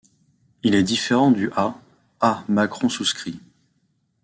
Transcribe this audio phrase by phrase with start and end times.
[0.63, 1.75] Il est différent du A̱,
[2.21, 3.39] A macron souscrit.